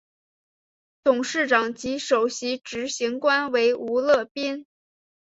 [1.03, 4.65] 董事长及首席执行官为吴乐斌。